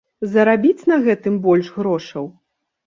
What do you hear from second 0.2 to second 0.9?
Зарабіць